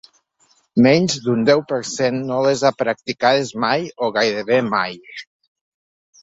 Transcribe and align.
Menys 0.85 1.17
d’un 1.25 1.43
deu 1.49 1.61
per 1.71 1.79
cent 1.89 2.17
no 2.29 2.39
les 2.45 2.63
ha 2.63 2.71
practicades 2.79 3.53
mai 3.67 3.87
o 4.07 4.11
gairebé 4.17 4.59
mai. 4.73 4.99